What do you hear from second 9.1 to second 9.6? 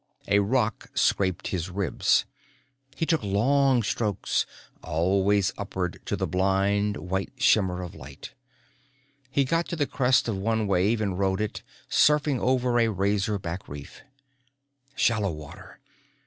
He